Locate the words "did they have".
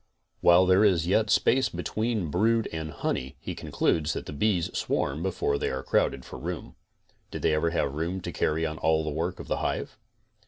7.29-7.93